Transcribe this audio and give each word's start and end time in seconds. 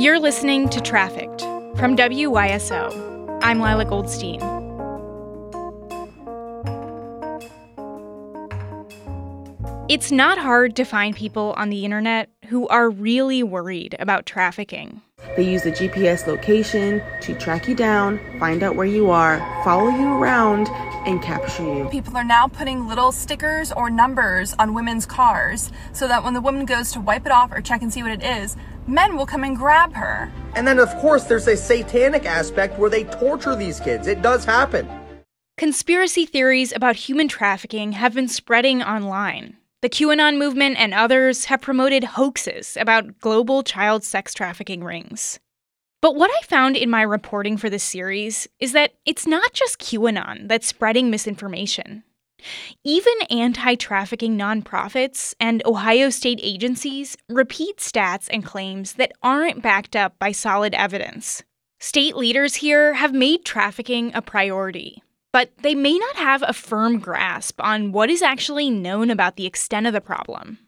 You're 0.00 0.18
listening 0.18 0.70
to 0.70 0.80
Trafficked 0.80 1.42
from 1.76 1.94
WYSO. 1.94 3.38
I'm 3.42 3.60
Leila 3.60 3.84
Goldstein. 3.84 4.40
It's 9.90 10.10
not 10.10 10.38
hard 10.38 10.74
to 10.76 10.84
find 10.84 11.14
people 11.14 11.52
on 11.58 11.68
the 11.68 11.84
internet 11.84 12.30
who 12.50 12.66
are 12.66 12.90
really 12.90 13.44
worried 13.44 13.94
about 14.00 14.26
trafficking. 14.26 15.00
They 15.36 15.48
use 15.48 15.62
the 15.62 15.70
GPS 15.70 16.26
location 16.26 17.00
to 17.20 17.34
track 17.36 17.68
you 17.68 17.76
down, 17.76 18.18
find 18.40 18.64
out 18.64 18.74
where 18.74 18.86
you 18.86 19.08
are, 19.10 19.38
follow 19.62 19.88
you 19.88 20.08
around, 20.08 20.66
and 21.06 21.22
capture 21.22 21.62
you. 21.62 21.88
People 21.90 22.16
are 22.16 22.24
now 22.24 22.48
putting 22.48 22.88
little 22.88 23.12
stickers 23.12 23.70
or 23.70 23.88
numbers 23.88 24.52
on 24.58 24.74
women's 24.74 25.06
cars 25.06 25.70
so 25.92 26.08
that 26.08 26.24
when 26.24 26.34
the 26.34 26.40
woman 26.40 26.64
goes 26.64 26.90
to 26.90 27.00
wipe 27.00 27.24
it 27.24 27.30
off 27.30 27.52
or 27.52 27.60
check 27.60 27.82
and 27.82 27.92
see 27.92 28.02
what 28.02 28.10
it 28.10 28.24
is, 28.24 28.56
men 28.88 29.16
will 29.16 29.26
come 29.26 29.44
and 29.44 29.56
grab 29.56 29.92
her. 29.92 30.32
And 30.56 30.66
then, 30.66 30.80
of 30.80 30.88
course, 30.96 31.24
there's 31.24 31.46
a 31.46 31.56
satanic 31.56 32.26
aspect 32.26 32.80
where 32.80 32.90
they 32.90 33.04
torture 33.04 33.54
these 33.54 33.78
kids. 33.78 34.08
It 34.08 34.22
does 34.22 34.44
happen. 34.44 34.88
Conspiracy 35.56 36.26
theories 36.26 36.72
about 36.72 36.96
human 36.96 37.28
trafficking 37.28 37.92
have 37.92 38.12
been 38.12 38.26
spreading 38.28 38.82
online. 38.82 39.56
The 39.82 39.88
QAnon 39.88 40.36
movement 40.36 40.76
and 40.78 40.92
others 40.92 41.46
have 41.46 41.62
promoted 41.62 42.04
hoaxes 42.04 42.76
about 42.78 43.18
global 43.18 43.62
child 43.62 44.04
sex 44.04 44.34
trafficking 44.34 44.84
rings. 44.84 45.40
But 46.02 46.16
what 46.16 46.30
I 46.30 46.46
found 46.46 46.76
in 46.76 46.90
my 46.90 47.00
reporting 47.00 47.56
for 47.56 47.70
this 47.70 47.82
series 47.82 48.46
is 48.58 48.72
that 48.72 48.92
it's 49.06 49.26
not 49.26 49.54
just 49.54 49.78
QAnon 49.78 50.48
that's 50.48 50.66
spreading 50.66 51.08
misinformation. 51.10 52.04
Even 52.84 53.14
anti 53.30 53.74
trafficking 53.74 54.36
nonprofits 54.36 55.34
and 55.40 55.62
Ohio 55.64 56.10
state 56.10 56.40
agencies 56.42 57.16
repeat 57.30 57.78
stats 57.78 58.28
and 58.30 58.44
claims 58.44 58.94
that 58.94 59.12
aren't 59.22 59.62
backed 59.62 59.96
up 59.96 60.18
by 60.18 60.32
solid 60.32 60.74
evidence. 60.74 61.42
State 61.78 62.16
leaders 62.16 62.56
here 62.56 62.92
have 62.94 63.14
made 63.14 63.46
trafficking 63.46 64.12
a 64.14 64.20
priority, 64.20 65.02
but 65.32 65.50
they 65.58 65.74
may 65.74 65.98
not 65.98 66.16
have 66.16 66.42
a 66.42 66.52
firm 66.52 66.98
grasp 66.98 67.60
on 67.60 67.92
what 67.92 68.10
is 68.10 68.22
actually 68.22 68.70
known 68.70 69.10
about 69.10 69.36
the 69.36 69.46
extent 69.46 69.86
of 69.86 69.92
the 69.92 70.00
problem. 70.00 70.58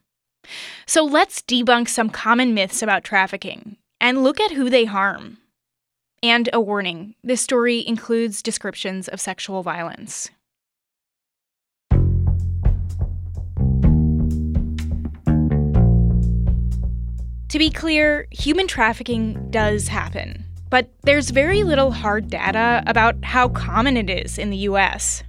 So 0.86 1.04
let's 1.04 1.42
debunk 1.42 1.88
some 1.88 2.10
common 2.10 2.54
myths 2.54 2.82
about 2.82 3.04
trafficking 3.04 3.76
and 4.00 4.22
look 4.22 4.40
at 4.40 4.52
who 4.52 4.68
they 4.70 4.84
harm. 4.84 5.38
And 6.22 6.48
a 6.52 6.60
warning 6.60 7.14
this 7.24 7.40
story 7.40 7.86
includes 7.86 8.42
descriptions 8.42 9.08
of 9.08 9.20
sexual 9.20 9.62
violence. 9.62 10.30
To 17.48 17.58
be 17.58 17.70
clear, 17.70 18.28
human 18.30 18.66
trafficking 18.66 19.50
does 19.50 19.88
happen. 19.88 20.46
But 20.72 20.88
there's 21.02 21.28
very 21.28 21.64
little 21.64 21.90
hard 21.90 22.30
data 22.30 22.82
about 22.86 23.22
how 23.22 23.50
common 23.50 23.98
it 23.98 24.08
is 24.08 24.38
in 24.38 24.48
the 24.48 24.56
US. 24.68 25.22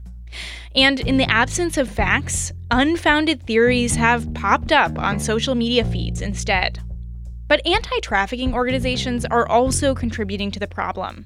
And 0.73 1.01
in 1.01 1.17
the 1.17 1.29
absence 1.29 1.75
of 1.75 1.89
facts, 1.89 2.53
unfounded 2.71 3.43
theories 3.43 3.97
have 3.97 4.33
popped 4.33 4.71
up 4.71 4.97
on 4.97 5.19
social 5.19 5.53
media 5.53 5.83
feeds 5.83 6.21
instead. 6.21 6.79
But 7.49 7.59
anti 7.67 7.99
trafficking 7.99 8.53
organizations 8.53 9.25
are 9.25 9.45
also 9.45 9.93
contributing 9.93 10.49
to 10.51 10.61
the 10.61 10.67
problem. 10.67 11.25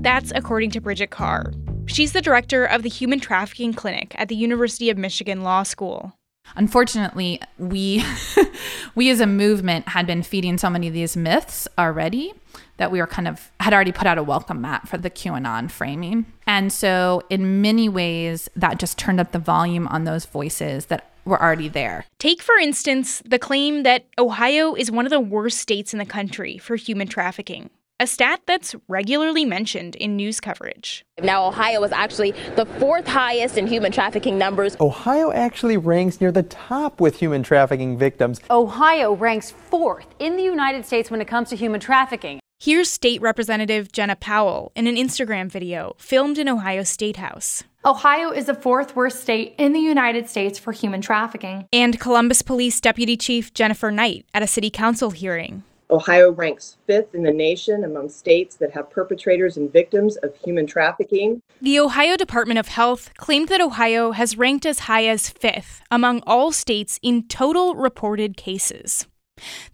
That's 0.00 0.32
according 0.34 0.70
to 0.70 0.80
Bridget 0.80 1.10
Carr. 1.10 1.52
She's 1.84 2.12
the 2.12 2.22
director 2.22 2.64
of 2.64 2.82
the 2.82 2.88
Human 2.88 3.20
Trafficking 3.20 3.74
Clinic 3.74 4.14
at 4.16 4.28
the 4.28 4.36
University 4.36 4.88
of 4.88 4.96
Michigan 4.96 5.42
Law 5.42 5.64
School. 5.64 6.14
Unfortunately, 6.56 7.40
we 7.58 8.04
we 8.94 9.10
as 9.10 9.20
a 9.20 9.26
movement 9.26 9.88
had 9.88 10.06
been 10.06 10.22
feeding 10.22 10.58
so 10.58 10.70
many 10.70 10.88
of 10.88 10.94
these 10.94 11.16
myths 11.16 11.68
already 11.78 12.32
that 12.76 12.90
we 12.90 12.98
were 12.98 13.06
kind 13.06 13.28
of 13.28 13.52
had 13.60 13.74
already 13.74 13.92
put 13.92 14.06
out 14.06 14.18
a 14.18 14.22
welcome 14.22 14.60
mat 14.62 14.88
for 14.88 14.96
the 14.96 15.10
QAnon 15.10 15.70
framing. 15.70 16.26
And 16.46 16.72
so 16.72 17.22
in 17.28 17.60
many 17.60 17.88
ways 17.88 18.48
that 18.56 18.78
just 18.78 18.98
turned 18.98 19.20
up 19.20 19.32
the 19.32 19.38
volume 19.38 19.86
on 19.88 20.04
those 20.04 20.24
voices 20.24 20.86
that 20.86 21.10
were 21.24 21.40
already 21.40 21.68
there. 21.68 22.06
Take 22.18 22.42
for 22.42 22.56
instance 22.56 23.22
the 23.24 23.38
claim 23.38 23.82
that 23.82 24.06
Ohio 24.18 24.74
is 24.74 24.90
one 24.90 25.06
of 25.06 25.10
the 25.10 25.20
worst 25.20 25.58
states 25.58 25.92
in 25.92 25.98
the 25.98 26.06
country 26.06 26.58
for 26.58 26.76
human 26.76 27.06
trafficking 27.06 27.70
a 28.00 28.06
stat 28.06 28.40
that's 28.46 28.74
regularly 28.88 29.44
mentioned 29.44 29.94
in 29.96 30.16
news 30.16 30.40
coverage. 30.40 31.04
Now, 31.22 31.46
Ohio 31.46 31.84
is 31.84 31.92
actually 31.92 32.32
the 32.56 32.64
fourth 32.64 33.06
highest 33.06 33.58
in 33.58 33.66
human 33.66 33.92
trafficking 33.92 34.38
numbers. 34.38 34.74
Ohio 34.80 35.30
actually 35.32 35.76
ranks 35.76 36.18
near 36.18 36.32
the 36.32 36.42
top 36.44 36.98
with 36.98 37.18
human 37.18 37.42
trafficking 37.42 37.98
victims. 37.98 38.40
Ohio 38.50 39.12
ranks 39.12 39.50
fourth 39.50 40.06
in 40.18 40.36
the 40.38 40.42
United 40.42 40.86
States 40.86 41.10
when 41.10 41.20
it 41.20 41.28
comes 41.28 41.50
to 41.50 41.56
human 41.56 41.78
trafficking. 41.78 42.40
Here's 42.58 42.90
State 42.90 43.20
Representative 43.20 43.92
Jena 43.92 44.16
Powell 44.16 44.72
in 44.74 44.86
an 44.86 44.96
Instagram 44.96 45.50
video 45.50 45.94
filmed 45.98 46.38
in 46.38 46.48
Ohio 46.48 46.82
State 46.84 47.18
House. 47.18 47.64
Ohio 47.84 48.30
is 48.30 48.46
the 48.46 48.54
fourth 48.54 48.96
worst 48.96 49.20
state 49.20 49.54
in 49.58 49.72
the 49.72 49.78
United 49.78 50.28
States 50.28 50.58
for 50.58 50.72
human 50.72 51.00
trafficking. 51.02 51.66
And 51.72 52.00
Columbus 52.00 52.42
Police 52.42 52.80
Deputy 52.80 53.16
Chief 53.16 53.52
Jennifer 53.52 53.90
Knight 53.90 54.26
at 54.34 54.42
a 54.42 54.46
city 54.46 54.70
council 54.70 55.10
hearing. 55.10 55.64
Ohio 55.90 56.30
ranks 56.30 56.76
fifth 56.86 57.14
in 57.14 57.22
the 57.22 57.32
nation 57.32 57.84
among 57.84 58.08
states 58.08 58.56
that 58.56 58.72
have 58.72 58.90
perpetrators 58.90 59.56
and 59.56 59.72
victims 59.72 60.16
of 60.18 60.36
human 60.36 60.66
trafficking. 60.66 61.42
The 61.60 61.80
Ohio 61.80 62.16
Department 62.16 62.58
of 62.58 62.68
Health 62.68 63.10
claimed 63.16 63.48
that 63.48 63.60
Ohio 63.60 64.12
has 64.12 64.38
ranked 64.38 64.66
as 64.66 64.80
high 64.80 65.06
as 65.06 65.28
fifth 65.28 65.82
among 65.90 66.22
all 66.26 66.52
states 66.52 66.98
in 67.02 67.26
total 67.26 67.74
reported 67.74 68.36
cases. 68.36 69.06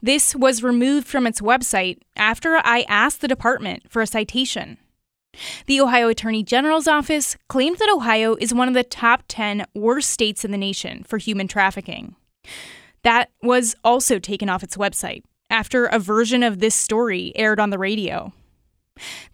This 0.01 0.35
was 0.35 0.63
removed 0.63 1.07
from 1.07 1.27
its 1.27 1.41
website 1.41 1.99
after 2.17 2.61
I 2.65 2.85
asked 2.89 3.21
the 3.21 3.29
department 3.29 3.91
for 3.91 4.01
a 4.01 4.07
citation. 4.07 4.79
The 5.67 5.81
Ohio 5.81 6.09
Attorney 6.09 6.43
General's 6.43 6.89
office 6.89 7.37
claimed 7.49 7.79
that 7.79 7.93
Ohio 7.93 8.37
is 8.41 8.55
one 8.55 8.69
of 8.69 8.75
the 8.75 8.83
top 8.83 9.25
10 9.29 9.67
worst 9.75 10.11
states 10.11 10.45
in 10.45 10.51
the 10.51 10.57
nation 10.57 11.05
for 11.05 11.19
human 11.19 11.47
trafficking. 11.47 12.17
That 13.03 13.31
was 13.43 13.75
also 13.85 14.19
taken 14.19 14.49
off 14.49 14.63
its 14.63 14.77
website 14.77 15.25
after 15.51 15.87
a 15.87 15.99
version 15.99 16.43
of 16.43 16.59
this 16.59 16.75
story 16.75 17.33
aired 17.35 17.61
on 17.61 17.71
the 17.71 17.79
radio. 17.79 18.33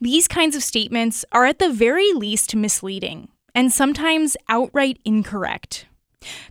These 0.00 0.28
kinds 0.28 0.56
of 0.56 0.62
statements 0.62 1.24
are 1.32 1.44
at 1.44 1.58
the 1.58 1.72
very 1.72 2.12
least 2.12 2.54
misleading 2.54 3.28
and 3.54 3.72
sometimes 3.72 4.36
outright 4.48 4.98
incorrect. 5.04 5.86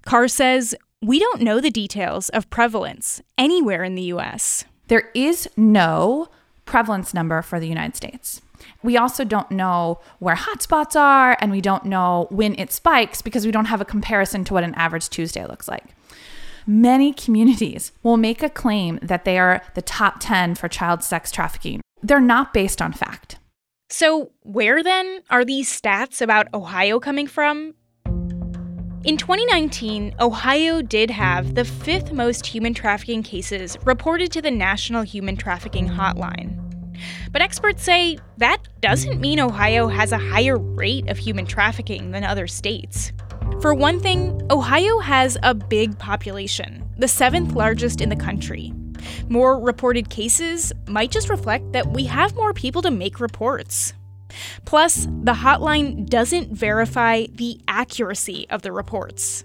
Carr 0.05 0.27
says, 0.27 0.75
We 1.01 1.19
don't 1.19 1.41
know 1.41 1.59
the 1.59 1.71
details 1.71 2.29
of 2.29 2.49
prevalence 2.49 3.21
anywhere 3.37 3.83
in 3.83 3.95
the 3.95 4.03
US. 4.03 4.65
There 4.87 5.09
is 5.13 5.49
no 5.57 6.27
prevalence 6.65 7.13
number 7.13 7.41
for 7.41 7.59
the 7.59 7.67
United 7.67 7.95
States. 7.95 8.41
We 8.83 8.97
also 8.97 9.23
don't 9.23 9.49
know 9.51 9.99
where 10.19 10.35
hotspots 10.35 10.95
are, 10.95 11.37
and 11.41 11.51
we 11.51 11.61
don't 11.61 11.85
know 11.85 12.27
when 12.29 12.57
it 12.59 12.71
spikes 12.71 13.21
because 13.21 13.45
we 13.45 13.51
don't 13.51 13.65
have 13.65 13.81
a 13.81 13.85
comparison 13.85 14.43
to 14.45 14.53
what 14.53 14.63
an 14.63 14.75
average 14.75 15.09
Tuesday 15.09 15.45
looks 15.45 15.67
like. 15.67 15.95
Many 16.67 17.13
communities 17.13 17.91
will 18.03 18.17
make 18.17 18.43
a 18.43 18.49
claim 18.49 18.99
that 19.01 19.25
they 19.25 19.37
are 19.39 19.61
the 19.73 19.81
top 19.81 20.17
10 20.19 20.55
for 20.55 20.67
child 20.67 21.03
sex 21.03 21.31
trafficking. 21.31 21.81
They're 22.03 22.19
not 22.19 22.53
based 22.53 22.81
on 22.81 22.93
fact. 22.93 23.39
So, 23.89 24.31
where 24.43 24.81
then 24.83 25.21
are 25.29 25.43
these 25.43 25.69
stats 25.69 26.21
about 26.21 26.47
Ohio 26.53 26.99
coming 26.99 27.27
from? 27.27 27.73
In 29.03 29.17
2019, 29.17 30.15
Ohio 30.19 30.81
did 30.83 31.09
have 31.09 31.55
the 31.55 31.65
fifth 31.65 32.13
most 32.13 32.45
human 32.45 32.73
trafficking 32.73 33.23
cases 33.23 33.75
reported 33.83 34.31
to 34.31 34.41
the 34.41 34.51
National 34.51 35.01
Human 35.01 35.35
Trafficking 35.35 35.87
Hotline. 35.87 36.57
But 37.31 37.41
experts 37.41 37.83
say 37.83 38.19
that 38.37 38.67
doesn't 38.79 39.19
mean 39.19 39.39
Ohio 39.39 39.87
has 39.87 40.11
a 40.11 40.19
higher 40.19 40.57
rate 40.57 41.09
of 41.09 41.17
human 41.17 41.47
trafficking 41.47 42.11
than 42.11 42.23
other 42.23 42.45
states. 42.45 43.11
For 43.61 43.75
one 43.75 43.99
thing, 43.99 44.41
Ohio 44.49 44.97
has 44.97 45.37
a 45.43 45.53
big 45.53 45.99
population, 45.99 46.83
the 46.97 47.07
seventh 47.07 47.53
largest 47.53 48.01
in 48.01 48.09
the 48.09 48.15
country. 48.15 48.73
More 49.29 49.59
reported 49.59 50.09
cases 50.09 50.73
might 50.87 51.11
just 51.11 51.29
reflect 51.29 51.71
that 51.73 51.93
we 51.93 52.05
have 52.05 52.33
more 52.33 52.53
people 52.53 52.81
to 52.81 52.89
make 52.89 53.19
reports. 53.19 53.93
Plus, 54.65 55.05
the 55.05 55.33
hotline 55.33 56.09
doesn't 56.09 56.51
verify 56.51 57.27
the 57.35 57.61
accuracy 57.67 58.49
of 58.49 58.63
the 58.63 58.71
reports. 58.71 59.43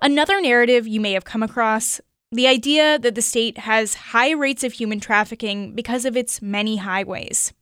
Another 0.00 0.40
narrative 0.40 0.86
you 0.86 1.00
may 1.00 1.10
have 1.10 1.24
come 1.24 1.42
across 1.42 2.00
the 2.30 2.46
idea 2.46 2.96
that 2.96 3.16
the 3.16 3.22
state 3.22 3.58
has 3.58 3.94
high 3.94 4.30
rates 4.30 4.62
of 4.62 4.74
human 4.74 5.00
trafficking 5.00 5.74
because 5.74 6.04
of 6.04 6.16
its 6.16 6.40
many 6.40 6.76
highways. 6.76 7.52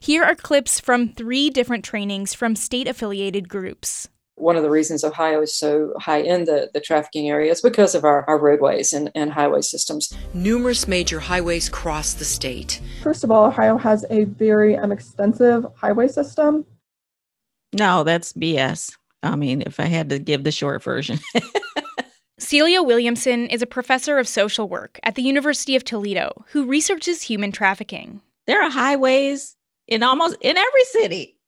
Here 0.00 0.24
are 0.24 0.34
clips 0.34 0.80
from 0.80 1.10
three 1.10 1.48
different 1.48 1.84
trainings 1.84 2.34
from 2.34 2.56
state 2.56 2.88
affiliated 2.88 3.48
groups 3.48 4.08
one 4.36 4.56
of 4.56 4.62
the 4.62 4.70
reasons 4.70 5.04
Ohio 5.04 5.42
is 5.42 5.54
so 5.54 5.92
high 5.98 6.18
in 6.18 6.44
the, 6.44 6.70
the 6.72 6.80
trafficking 6.80 7.28
area 7.28 7.50
is 7.50 7.60
because 7.60 7.94
of 7.94 8.04
our, 8.04 8.24
our 8.28 8.38
roadways 8.38 8.92
and, 8.92 9.10
and 9.14 9.32
highway 9.32 9.60
systems. 9.60 10.12
Numerous 10.34 10.88
major 10.88 11.20
highways 11.20 11.68
cross 11.68 12.14
the 12.14 12.24
state. 12.24 12.80
First 13.02 13.24
of 13.24 13.30
all, 13.30 13.46
Ohio 13.46 13.76
has 13.76 14.04
a 14.10 14.24
very 14.24 14.76
um, 14.76 14.92
extensive 14.92 15.66
highway 15.76 16.08
system. 16.08 16.64
No, 17.72 18.04
that's 18.04 18.32
BS. 18.32 18.96
I 19.22 19.36
mean, 19.36 19.62
if 19.62 19.78
I 19.78 19.84
had 19.84 20.08
to 20.10 20.18
give 20.18 20.44
the 20.44 20.52
short 20.52 20.82
version. 20.82 21.18
Celia 22.38 22.82
Williamson 22.82 23.46
is 23.46 23.62
a 23.62 23.66
professor 23.66 24.18
of 24.18 24.26
social 24.26 24.68
work 24.68 24.98
at 25.04 25.14
the 25.14 25.22
University 25.22 25.76
of 25.76 25.84
Toledo 25.84 26.44
who 26.48 26.66
researches 26.66 27.22
human 27.22 27.52
trafficking. 27.52 28.20
There 28.46 28.62
are 28.62 28.70
highways 28.70 29.56
in 29.86 30.02
almost 30.02 30.36
in 30.40 30.56
every 30.56 30.84
city. 30.84 31.38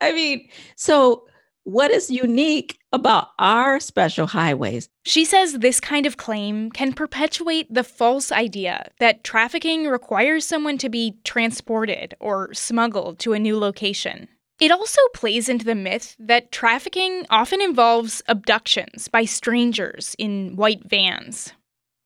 I 0.00 0.12
mean, 0.12 0.48
so 0.76 1.26
what 1.64 1.90
is 1.90 2.10
unique 2.10 2.78
about 2.92 3.28
our 3.38 3.80
special 3.80 4.26
highways? 4.26 4.88
She 5.04 5.24
says 5.24 5.54
this 5.54 5.80
kind 5.80 6.06
of 6.06 6.18
claim 6.18 6.70
can 6.70 6.92
perpetuate 6.92 7.72
the 7.72 7.84
false 7.84 8.30
idea 8.30 8.90
that 9.00 9.24
trafficking 9.24 9.86
requires 9.86 10.46
someone 10.46 10.78
to 10.78 10.88
be 10.90 11.16
transported 11.24 12.14
or 12.20 12.52
smuggled 12.52 13.18
to 13.20 13.32
a 13.32 13.38
new 13.38 13.58
location. 13.58 14.28
It 14.60 14.70
also 14.70 15.00
plays 15.14 15.48
into 15.48 15.64
the 15.64 15.74
myth 15.74 16.14
that 16.18 16.52
trafficking 16.52 17.26
often 17.28 17.60
involves 17.60 18.22
abductions 18.28 19.08
by 19.08 19.24
strangers 19.24 20.14
in 20.18 20.56
white 20.56 20.88
vans. 20.88 21.52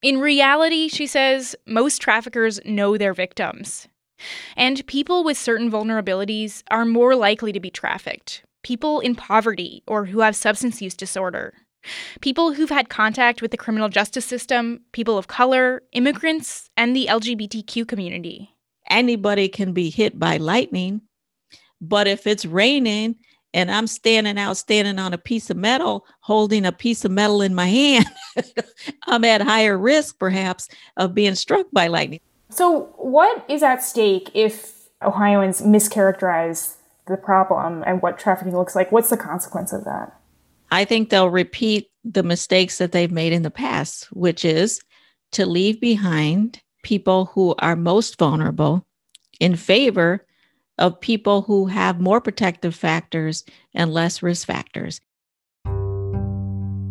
In 0.02 0.18
reality, 0.18 0.88
she 0.88 1.06
says, 1.06 1.56
most 1.66 2.00
traffickers 2.00 2.60
know 2.64 2.96
their 2.96 3.12
victims. 3.12 3.88
And 4.56 4.86
people 4.86 5.24
with 5.24 5.36
certain 5.36 5.70
vulnerabilities 5.70 6.62
are 6.70 6.84
more 6.84 7.14
likely 7.14 7.52
to 7.52 7.60
be 7.60 7.70
trafficked 7.70 8.44
people 8.62 9.00
in 9.00 9.14
poverty 9.14 9.82
or 9.86 10.06
who 10.06 10.20
have 10.20 10.36
substance 10.36 10.82
use 10.82 10.94
disorder, 10.94 11.54
people 12.20 12.52
who've 12.52 12.70
had 12.70 12.88
contact 12.88 13.40
with 13.40 13.50
the 13.50 13.56
criminal 13.56 13.88
justice 13.88 14.24
system, 14.24 14.80
people 14.92 15.16
of 15.16 15.28
color, 15.28 15.82
immigrants, 15.92 16.70
and 16.76 16.94
the 16.94 17.06
LGBTQ 17.06 17.86
community. 17.86 18.54
Anybody 18.90 19.48
can 19.48 19.72
be 19.72 19.90
hit 19.90 20.18
by 20.18 20.38
lightning 20.38 21.02
but 21.80 22.06
if 22.06 22.26
it's 22.26 22.44
raining 22.44 23.16
and 23.54 23.70
I'm 23.70 23.86
standing 23.86 24.38
out, 24.38 24.56
standing 24.56 24.98
on 24.98 25.14
a 25.14 25.18
piece 25.18 25.50
of 25.50 25.56
metal, 25.56 26.04
holding 26.20 26.66
a 26.66 26.72
piece 26.72 27.04
of 27.04 27.10
metal 27.10 27.40
in 27.40 27.54
my 27.54 27.66
hand, 27.66 28.06
I'm 29.06 29.24
at 29.24 29.40
higher 29.40 29.78
risk, 29.78 30.18
perhaps, 30.18 30.68
of 30.96 31.14
being 31.14 31.34
struck 31.34 31.66
by 31.72 31.86
lightning. 31.86 32.20
So, 32.50 32.94
what 32.96 33.44
is 33.48 33.62
at 33.62 33.82
stake 33.82 34.30
if 34.34 34.88
Ohioans 35.02 35.62
mischaracterize 35.62 36.76
the 37.08 37.16
problem 37.16 37.82
and 37.86 38.02
what 38.02 38.18
trafficking 38.18 38.56
looks 38.56 38.76
like? 38.76 38.92
What's 38.92 39.10
the 39.10 39.16
consequence 39.16 39.72
of 39.72 39.84
that? 39.84 40.18
I 40.70 40.84
think 40.84 41.08
they'll 41.08 41.30
repeat 41.30 41.90
the 42.04 42.22
mistakes 42.22 42.78
that 42.78 42.92
they've 42.92 43.10
made 43.10 43.32
in 43.32 43.42
the 43.42 43.50
past, 43.50 44.04
which 44.12 44.44
is 44.44 44.80
to 45.32 45.46
leave 45.46 45.80
behind 45.80 46.62
people 46.82 47.26
who 47.26 47.54
are 47.58 47.76
most 47.76 48.18
vulnerable 48.18 48.86
in 49.40 49.56
favor 49.56 50.24
of 50.78 51.00
people 51.00 51.42
who 51.42 51.66
have 51.66 52.00
more 52.00 52.20
protective 52.20 52.74
factors 52.74 53.44
and 53.74 53.92
less 53.92 54.22
risk 54.22 54.46
factors. 54.46 55.00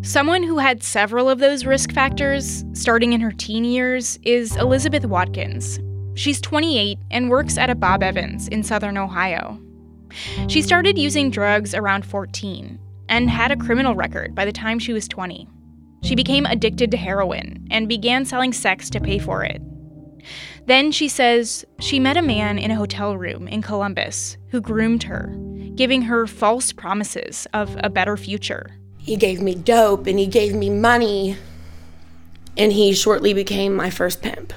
Someone 0.01 0.43
who 0.43 0.57
had 0.57 0.83
several 0.83 1.29
of 1.29 1.39
those 1.39 1.65
risk 1.65 1.91
factors, 1.91 2.63
starting 2.73 3.13
in 3.13 3.21
her 3.21 3.31
teen 3.31 3.65
years, 3.65 4.19
is 4.23 4.55
Elizabeth 4.55 5.05
Watkins. 5.05 5.79
She's 6.13 6.39
28 6.41 6.97
and 7.11 7.29
works 7.29 7.57
at 7.57 7.69
a 7.69 7.75
Bob 7.75 8.03
Evans 8.03 8.47
in 8.47 8.63
southern 8.63 8.97
Ohio. 8.97 9.59
She 10.47 10.61
started 10.61 10.97
using 10.97 11.29
drugs 11.29 11.73
around 11.73 12.05
14 12.05 12.79
and 13.09 13.29
had 13.29 13.51
a 13.51 13.57
criminal 13.57 13.95
record 13.95 14.35
by 14.35 14.45
the 14.45 14.51
time 14.51 14.79
she 14.79 14.93
was 14.93 15.07
20. 15.07 15.47
She 16.03 16.15
became 16.15 16.45
addicted 16.45 16.91
to 16.91 16.97
heroin 16.97 17.67
and 17.71 17.87
began 17.87 18.25
selling 18.25 18.53
sex 18.53 18.89
to 18.91 18.99
pay 18.99 19.19
for 19.19 19.43
it. 19.43 19.61
Then 20.65 20.91
she 20.91 21.07
says 21.07 21.65
she 21.79 21.99
met 21.99 22.17
a 22.17 22.21
man 22.21 22.59
in 22.59 22.71
a 22.71 22.75
hotel 22.75 23.17
room 23.17 23.47
in 23.47 23.61
Columbus 23.61 24.37
who 24.49 24.61
groomed 24.61 25.03
her, 25.03 25.33
giving 25.75 26.03
her 26.03 26.27
false 26.27 26.71
promises 26.73 27.47
of 27.53 27.77
a 27.83 27.89
better 27.89 28.17
future. 28.17 28.77
He 28.97 29.15
gave 29.15 29.41
me 29.41 29.55
dope 29.55 30.05
and 30.07 30.19
he 30.19 30.27
gave 30.27 30.53
me 30.53 30.69
money, 30.69 31.37
and 32.57 32.73
he 32.73 32.93
shortly 32.93 33.33
became 33.33 33.73
my 33.73 33.89
first 33.89 34.21
pimp. 34.21 34.51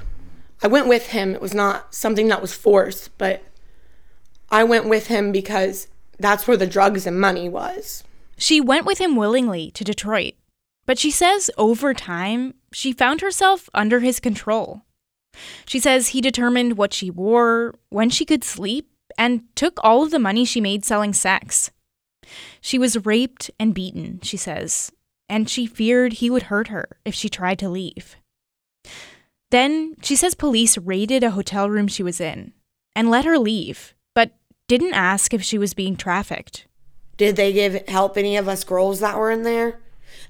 I 0.63 0.67
went 0.67 0.89
with 0.89 1.09
him. 1.09 1.35
It 1.35 1.41
was 1.41 1.55
not 1.55 1.95
something 1.95 2.29
that 2.29 2.43
was 2.43 2.53
forced, 2.53 3.17
but 3.17 3.43
I 4.51 4.65
went 4.65 4.89
with 4.89 5.07
him 5.07 5.33
because 5.33 5.89
that's 6.19 6.47
where 6.47 6.57
the 6.57 6.67
drugs 6.67 7.07
and 7.07 7.21
money 7.21 7.49
was. 7.49 8.05
She 8.37 8.61
went 8.61 8.87
with 8.87 8.99
him 8.99 9.17
willingly 9.17 9.71
to 9.73 9.85
Detroit, 9.85 10.35
but 10.87 10.99
she 10.99 11.11
says 11.11 11.51
over 11.57 11.95
time, 11.95 12.55
she 12.73 12.93
found 12.93 13.21
herself 13.21 13.69
under 13.75 14.01
his 14.01 14.19
control. 14.19 14.83
She 15.67 15.79
says 15.79 16.09
he 16.09 16.21
determined 16.21 16.77
what 16.77 16.93
she 16.93 17.11
wore, 17.11 17.75
when 17.91 18.11
she 18.11 18.25
could 18.25 18.43
sleep, 18.43 18.91
and 19.17 19.43
took 19.55 19.79
all 19.85 20.03
of 20.03 20.11
the 20.11 20.19
money 20.19 20.45
she 20.45 20.61
made 20.61 20.85
selling 20.85 21.13
sex. 21.13 21.71
She 22.61 22.79
was 22.79 23.05
raped 23.05 23.51
and 23.59 23.75
beaten, 23.75 24.21
she 24.23 24.37
says, 24.37 24.93
and 25.29 25.49
she 25.49 25.67
feared 25.67 26.15
he 26.15 26.31
would 26.31 26.45
hurt 26.45 26.69
her 26.69 26.89
if 27.05 27.15
she 27.15 27.29
tried 27.29 27.59
to 27.61 27.69
leave. 27.69 28.17
Then 29.51 29.97
she 30.03 30.17
says 30.17 30.35
police 30.35 30.79
raided 30.79 31.23
a 31.23 31.33
hotel 31.33 31.69
room 31.69 31.89
she 31.89 32.03
was 32.03 32.21
in 32.21 32.53
and 32.95 33.11
let 33.11 33.25
her 33.25 33.39
leave, 33.39 33.95
didn't 34.71 34.95
ask 34.95 35.35
if 35.35 35.43
she 35.43 35.59
was 35.59 35.75
being 35.75 35.97
trafficked. 35.97 36.65
Did 37.17 37.35
they 37.35 37.53
give 37.53 37.89
help 37.89 38.17
any 38.17 38.37
of 38.37 38.47
us 38.47 38.63
girls 38.63 39.01
that 39.01 39.19
were 39.19 39.33
in 39.33 39.43
there? 39.43 39.81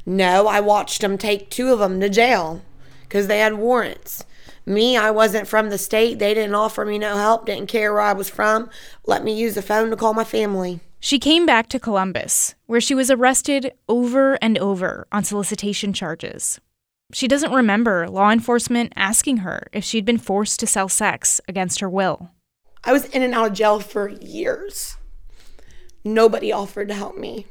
No, 0.07 0.47
I 0.47 0.61
watched 0.61 1.03
them 1.03 1.19
take 1.19 1.51
two 1.51 1.75
of 1.75 1.79
them 1.79 2.01
to 2.01 2.09
jail 2.09 2.63
because 3.03 3.27
they 3.27 3.41
had 3.41 3.59
warrants. 3.59 4.25
Me, 4.65 4.97
I 4.97 5.11
wasn't 5.11 5.47
from 5.47 5.69
the 5.69 5.77
state. 5.77 6.19
They 6.19 6.33
didn't 6.33 6.55
offer 6.55 6.87
me 6.87 6.97
no 6.97 7.19
help, 7.19 7.45
didn't 7.45 7.67
care 7.67 7.93
where 7.93 8.01
I 8.01 8.15
was 8.15 8.31
from, 8.31 8.71
let 9.05 9.23
me 9.23 9.39
use 9.39 9.57
the 9.57 9.63
phone 9.63 9.91
to 9.91 9.97
call 9.97 10.15
my 10.15 10.25
family. 10.25 10.81
She 11.01 11.19
came 11.19 11.45
back 11.45 11.69
to 11.69 11.79
Columbus, 11.79 12.55
where 12.65 12.81
she 12.81 12.95
was 12.95 13.11
arrested 13.11 13.75
over 13.91 14.39
and 14.41 14.57
over 14.57 15.07
on 15.13 15.23
solicitation 15.23 15.93
charges. 15.93 16.61
She 17.13 17.29
doesn't 17.29 17.53
remember 17.53 18.09
law 18.09 18.31
enforcement 18.31 18.95
asking 18.97 19.39
her 19.39 19.69
if 19.75 19.85
she'd 19.85 20.07
been 20.07 20.17
forced 20.17 20.61
to 20.61 20.67
sell 20.67 20.89
sex 20.89 21.43
against 21.47 21.81
her 21.81 21.91
will. 21.91 22.31
I 22.85 22.93
was 22.93 23.05
in 23.07 23.23
and 23.23 23.35
out 23.35 23.49
of 23.49 23.53
jail 23.53 23.81
for 23.81 24.09
years. 24.09 24.97
Nobody 26.05 26.51
offered 26.51 26.89
to 26.89 26.95
help 26.95 27.17
me. 27.17 27.47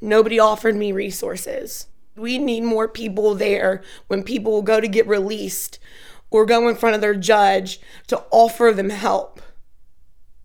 Nobody 0.00 0.38
offered 0.38 0.76
me 0.76 0.92
resources. 0.92 1.86
We 2.16 2.38
need 2.38 2.62
more 2.62 2.88
people 2.88 3.34
there 3.34 3.82
when 4.06 4.22
people 4.22 4.62
go 4.62 4.80
to 4.80 4.88
get 4.88 5.06
released 5.06 5.78
or 6.30 6.46
go 6.46 6.68
in 6.68 6.76
front 6.76 6.94
of 6.94 7.00
their 7.00 7.14
judge 7.14 7.80
to 8.08 8.22
offer 8.30 8.72
them 8.74 8.90
help. 8.90 9.40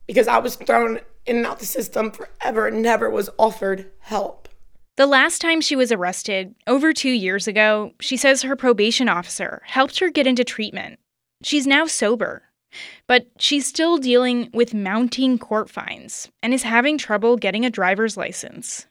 Because 0.06 0.28
I 0.28 0.40
was 0.40 0.56
thrown 0.56 1.00
in 1.26 1.38
and 1.38 1.46
out 1.46 1.60
the 1.60 1.66
system 1.66 2.12
forever 2.12 2.68
and 2.68 2.82
never 2.82 3.10
was 3.10 3.30
offered 3.38 3.92
help. 4.00 4.48
The 4.96 5.06
last 5.06 5.42
time 5.42 5.62
she 5.62 5.76
was 5.76 5.92
arrested, 5.92 6.56
over 6.66 6.92
two 6.92 7.12
years 7.12 7.48
ago, 7.48 7.94
she 8.00 8.18
says 8.18 8.42
her 8.42 8.56
probation 8.56 9.08
officer 9.08 9.62
helped 9.66 10.00
her 10.00 10.10
get 10.10 10.26
into 10.26 10.44
treatment. 10.44 11.00
She's 11.44 11.68
now 11.68 11.86
sober, 11.86 12.44
but 13.08 13.28
she's 13.38 13.66
still 13.66 13.98
dealing 13.98 14.50
with 14.54 14.74
mounting 14.74 15.38
court 15.38 15.70
fines 15.70 16.30
and 16.44 16.54
is 16.54 16.64
having 16.64 16.98
trouble 16.98 17.38
getting 17.38 17.66
a 17.66 17.70
driver's 17.70 18.18
license. 18.18 18.88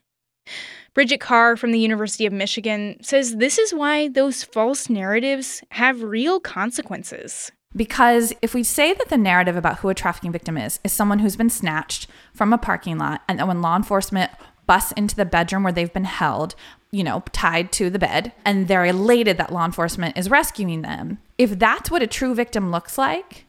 Bridget 0.95 1.21
Carr 1.21 1.56
from 1.56 1.73
the 1.73 1.78
University 1.78 2.25
of 2.25 2.33
Michigan 2.33 2.97
says 3.02 3.37
this 3.37 3.59
is 3.59 3.75
why 3.75 4.09
those 4.09 4.42
false 4.42 4.88
narratives 4.88 5.62
have 5.73 6.02
real 6.02 6.40
consequences. 6.40 7.52
Because 7.75 8.33
if 8.40 8.54
we 8.54 8.62
say 8.62 8.95
that 8.95 9.11
the 9.11 9.18
narrative 9.18 9.56
about 9.56 9.78
who 9.78 9.90
a 9.90 9.95
trafficking 9.95 10.33
victim 10.33 10.56
is 10.56 10.80
is 10.83 10.92
someone 10.92 11.18
who's 11.18 11.37
been 11.37 11.50
snatched 11.50 12.06
from 12.33 12.52
a 12.52 12.59
parking 12.59 12.97
lot, 12.97 13.23
and 13.28 13.38
then 13.38 13.47
when 13.47 13.61
law 13.61 13.76
enforcement 13.76 14.30
busts 14.66 14.92
into 14.92 15.14
the 15.14 15.25
bedroom 15.25 15.62
where 15.62 15.73
they've 15.73 15.92
been 15.92 16.04
held, 16.04 16.54
you 16.90 17.04
know, 17.04 17.23
tied 17.33 17.73
to 17.73 17.90
the 17.90 17.99
bed, 17.99 18.33
and 18.45 18.66
they're 18.66 18.87
elated 18.87 19.37
that 19.37 19.52
law 19.52 19.64
enforcement 19.64 20.16
is 20.16 20.30
rescuing 20.30 20.83
them, 20.83 21.18
if 21.37 21.59
that's 21.59 21.90
what 21.90 22.02
a 22.02 22.06
true 22.06 22.35
victim 22.35 22.71
looks 22.71 22.97
like, 22.97 23.46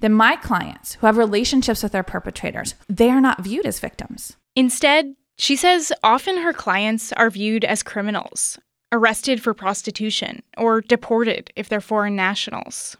then 0.00 0.12
my 0.12 0.36
clients 0.36 0.94
who 0.94 1.06
have 1.06 1.16
relationships 1.16 1.82
with 1.82 1.92
their 1.92 2.02
perpetrators, 2.02 2.74
they 2.88 3.10
are 3.10 3.20
not 3.20 3.44
viewed 3.44 3.66
as 3.66 3.80
victims. 3.80 4.36
Instead, 4.56 5.14
she 5.38 5.56
says 5.56 5.92
often 6.02 6.38
her 6.38 6.52
clients 6.52 7.12
are 7.12 7.30
viewed 7.30 7.64
as 7.64 7.82
criminals, 7.82 8.58
arrested 8.92 9.42
for 9.42 9.54
prostitution, 9.54 10.42
or 10.56 10.80
deported 10.80 11.50
if 11.56 11.68
they're 11.68 11.80
foreign 11.80 12.16
nationals. 12.16 12.96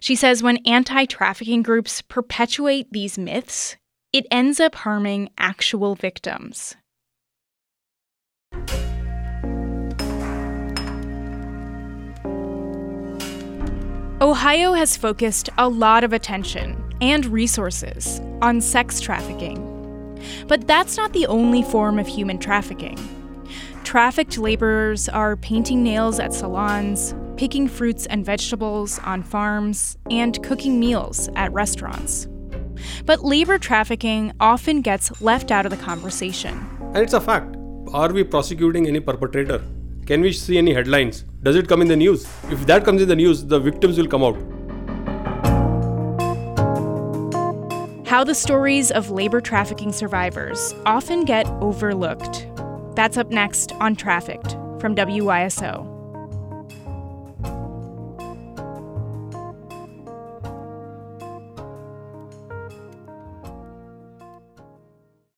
She 0.00 0.14
says 0.16 0.42
when 0.42 0.58
anti 0.66 1.06
trafficking 1.06 1.62
groups 1.62 2.02
perpetuate 2.02 2.92
these 2.92 3.18
myths, 3.18 3.76
it 4.12 4.26
ends 4.30 4.60
up 4.60 4.74
harming 4.74 5.30
actual 5.38 5.94
victims. 5.94 6.76
Ohio 14.24 14.72
has 14.72 14.96
focused 14.96 15.50
a 15.58 15.68
lot 15.68 16.02
of 16.02 16.12
attention 16.12 16.82
and 17.00 17.26
resources 17.26 18.20
on 18.42 18.60
sex 18.60 19.00
trafficking 19.00 19.74
but 20.46 20.66
that's 20.66 20.96
not 20.96 21.12
the 21.12 21.26
only 21.26 21.62
form 21.62 21.98
of 21.98 22.06
human 22.06 22.38
trafficking. 22.38 22.98
Trafficked 23.84 24.38
laborers 24.38 25.08
are 25.08 25.36
painting 25.36 25.82
nails 25.82 26.18
at 26.18 26.32
salons, 26.32 27.14
picking 27.36 27.68
fruits 27.68 28.06
and 28.06 28.24
vegetables 28.24 28.98
on 29.00 29.22
farms, 29.22 29.96
and 30.10 30.42
cooking 30.42 30.80
meals 30.80 31.28
at 31.36 31.52
restaurants. 31.52 32.26
But 33.04 33.24
labor 33.24 33.58
trafficking 33.58 34.32
often 34.40 34.80
gets 34.80 35.20
left 35.20 35.50
out 35.50 35.66
of 35.66 35.70
the 35.70 35.76
conversation. 35.76 36.66
And 36.94 36.98
it's 36.98 37.12
a 37.12 37.20
fact. 37.20 37.56
Are 37.92 38.12
we 38.12 38.24
prosecuting 38.24 38.88
any 38.88 39.00
perpetrator? 39.00 39.62
Can 40.06 40.20
we 40.20 40.32
see 40.32 40.58
any 40.58 40.74
headlines? 40.74 41.24
Does 41.42 41.56
it 41.56 41.66
come 41.66 41.80
in 41.80 41.88
the 41.88 41.96
news? 41.96 42.26
If 42.50 42.66
that 42.66 42.84
comes 42.84 43.00
in 43.00 43.08
the 43.08 43.16
news, 43.16 43.42
the 43.42 43.58
victims 43.58 43.96
will 43.96 44.06
come 44.06 44.22
out. 44.22 44.36
How 48.06 48.22
the 48.22 48.34
stories 48.34 48.90
of 48.90 49.10
labor 49.10 49.40
trafficking 49.40 49.92
survivors 49.92 50.74
often 50.84 51.24
get 51.24 51.46
overlooked. 51.62 52.46
That's 52.94 53.16
up 53.16 53.30
next 53.30 53.72
on 53.80 53.96
Trafficked 53.96 54.52
from 54.78 54.94
WYSO. 54.94 55.93